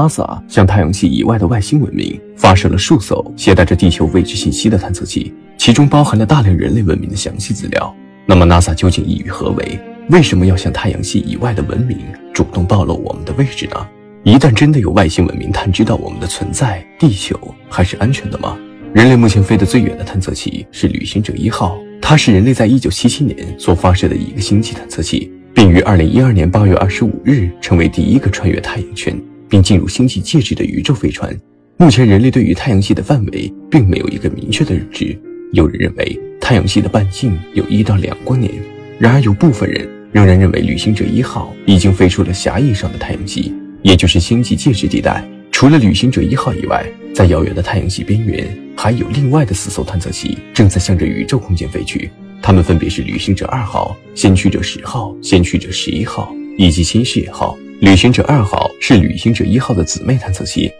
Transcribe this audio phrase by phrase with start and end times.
[0.00, 7.94] NASA 向太阳系以外的外星文明发射了数艘携带着地球位置信息的探测器，其中包含了大量人类文明的详细资料。
[8.24, 9.78] 那么，NASA 究竟意欲何为？
[10.08, 11.98] 为什么要向太阳系以外的文明
[12.32, 13.86] 主动暴露我们的位置呢？
[14.24, 17.38] 一旦真的有外星文明探知到我们的存在，地球
[17.68, 18.56] 还是安全的吗？
[18.94, 29.16] 人类目前飞得最远的探测器是旅行者一号，它是人类在1977年所发射的一个星际探测器，并于2012年8月25日成为第一个穿越太阳圈。
[29.50, 31.38] 并进入星际介质的宇宙飞船。
[31.76, 35.18] 目前，人类对于太阳系的范围并没有一个明确的认知。
[35.52, 38.52] 有人认为太阳系的半径有一到两光年，
[38.98, 45.28] 然而有部分人仍然认为旅行者一号已经飞出了狭义上的太阳系，也就是星际介质地带。
[45.50, 57.58] 除了旅行者一号以外，在遥远的太阳系边缘还有另外的四艘探测器正在向着宇宙空间飞去，它们分别是旅行者二号、先驱者十号、先驱者十一号以及新视野号。
[57.80, 60.70] 旅行者二号是旅行者一号的姊妹探测器，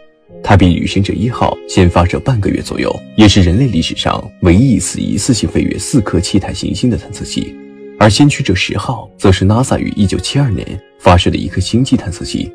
[0.43, 7.55] 它比旅行者一号先发射半个月左右，也是人类历史上唯一一次一次性飞越四颗气态行星的探测器。
[7.97, 12.51] 而先驱者十号则是 NASA 于1972年发射的一颗星际探测器，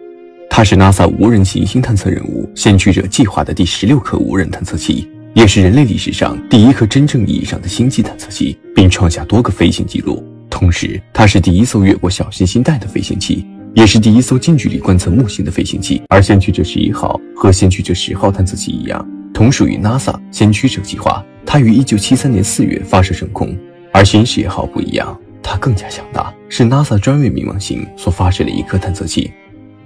[0.48, 10.24] 它是 NASA 无人行星探测任务先驱者计划的第十六颗无人探测器，也是人类历史上第一颗真正意义上的星际探测器，并创下多个飞行记录。
[10.48, 13.44] 同时，它是第一艘越过小行星带的飞行器。
[13.76, 21.22] 也是第一艘近距离观测木星的飞行器，而先驱者十一号和先驱者十号探测器一样，同属于 NASA 先驱者计划。
[21.44, 23.54] 它于一九七三年四月发射升空，
[23.92, 29.30] 而新视野号不一样，它更加强大，是 NASA 专为冥王星所发射的一颗探测器。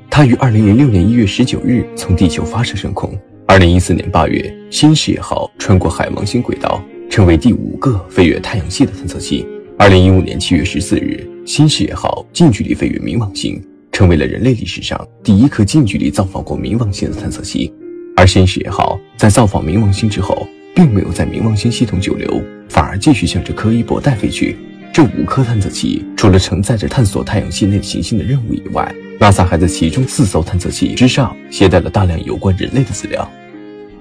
[0.08, 3.12] 它于二零零六年一月十九日从地球发射升空。
[3.48, 6.80] 二零一四年八月，新视野号穿过海王星轨道，
[7.10, 9.44] 成为第五个飞越太阳系的探测器。
[9.76, 13.60] 二零一五年七月十四日，新视野号近距离飞越冥王星。
[14.00, 17.70] 成为了人类历史上第一颗近距离造访过冥王星的探测器，
[18.16, 24.56] 而新视野号在造访冥王星之后，并没有在冥王星系统久留，反而继续向着柯伊伯带飞去。
[24.90, 33.30] 这五颗探测器除了承载着探索太阳系内行星的任务以外，NASA 还在其中四艘探测器之上携带了大量有关人类的资料，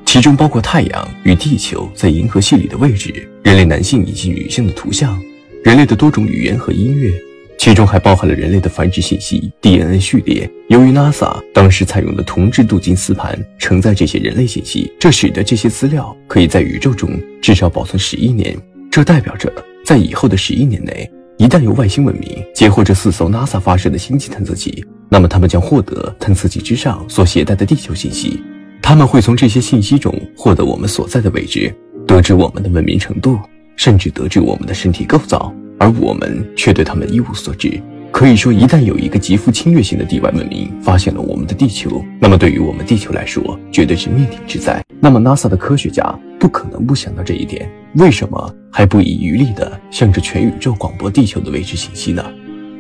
[0.06, 5.22] 其中包括太阳与地球在银河系里的位置、人类男性以及女性的图像、
[5.62, 7.12] 人类的多种语言和音乐。
[7.60, 10.50] 其中还包含了人类的繁殖信息、DNA 序列。
[10.70, 17.10] 由于 NASA 当时采用的铜制镀金丝盘承载这些人类信息，这使得这些资料可以在宇宙中
[17.42, 18.58] 至少保存十一年。
[18.90, 19.54] 这代表着，
[19.86, 28.42] 在以后的十一年内，一旦有外星文明截获这四艘 NASA 发射的星际探测器，那么他们将获得探测器之上所携带的地球信息。
[28.82, 31.76] 他们会从这些信息中获得我们所在的位置，
[32.08, 33.38] 得知我们的文明程度，
[33.76, 35.54] 甚至得知我们的身体构造。
[35.80, 37.82] 而我们却对他们一无所知。
[38.12, 44.84] 可以说，一旦有一个极富侵略性的地外文明发现了我们的地球，那么对于我们地球来说，绝对是灭顶之灾。
[45.00, 46.04] 那么，NASA 的科学家
[46.40, 52.26] 不可能不想到这一点，为什么还不遗余力地向着全宇宙广播地球的位置信息呢？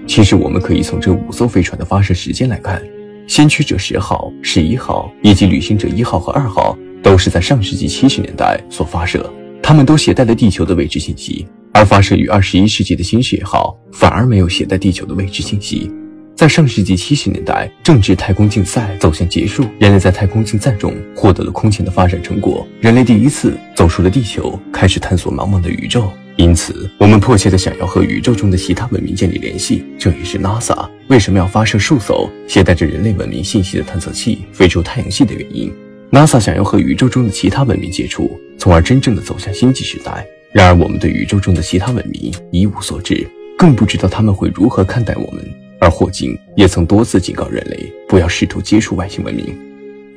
[0.07, 2.81] 其实，我们可以从这五艘飞船的发射时间来看，
[3.27, 9.31] 先驱者十号、十一号以及旅行者一号和二号都是在上世纪七十年代所发射，
[9.61, 11.45] 他们都携带了地球的位置信息。
[11.79, 15.89] 而发射于二十一世纪的新视野号反而没有携带地球的位置信息。
[16.35, 26.11] 在上世纪七十年代，正值太空竞赛走向结束，人类在太空竞赛中获得了空前的发展成果，人类第一次走出了地球，开始探索茫茫的宇宙。
[26.35, 29.85] 因此，我们迫切的想要和宇宙中的其他文明建立联系。
[29.97, 35.73] 这也是 NASA 为什么要发射数艘携带着人类文明信息的探测器飞出太阳系的原因。
[36.11, 40.27] NASA 想要和宇宙中的其他文明接触，从而真正的走向星际时代。
[40.51, 43.27] 然而，我们对宇宙中的其他文明一无所知，
[43.57, 45.43] 更不知道他们会如何看待我们。
[45.79, 49.55] 而霍金也曾多次警告人类不要试图接触外星文明，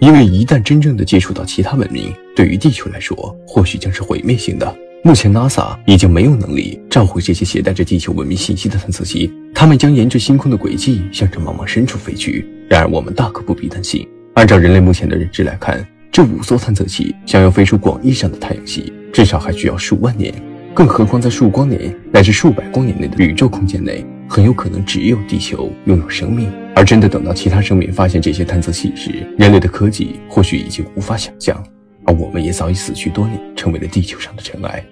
[0.00, 3.14] 因为一旦真正的接触到其他文明，对于地球来说
[3.46, 4.76] 或许将是毁灭性的。
[5.04, 12.46] 目前，NASA 已经没有能力召回这些携带着地球文明信息的探测器，它们将沿着星空的轨迹向着茫茫深处飞去。
[12.70, 14.08] 然而，我们大可不必担心。
[14.34, 18.92] 按照人类目前的认知来看，这五艘探测器想要飞出广义上的太阳系。
[19.12, 20.32] 至少还需要数万年，
[20.72, 26.50] 更何况在数光年乃至数百光年内的宇宙空间内，很有可能只有地球拥有生命。
[26.74, 31.62] 而真的等到其他生命发现这些探测器时，人类的科技或许已经无法想象，
[32.06, 34.82] 而我们也早已死去多年，成为了地球上的尘埃。